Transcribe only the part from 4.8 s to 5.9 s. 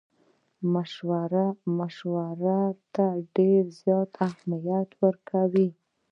ورکوي.